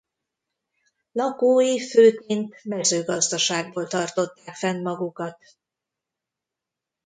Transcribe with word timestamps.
Lakói 1.11 1.79
főként 1.79 2.63
mezőgazdaságból 2.63 3.87
tartották 3.87 4.55
fenn 4.55 4.81
magukat. 4.81 5.57